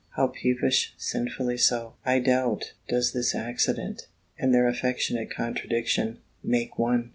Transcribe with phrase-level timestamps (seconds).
[0.15, 4.07] How peevish, sinfully so, I doubt, does this accident,
[4.39, 7.09] and their affectionate contradiction, make one!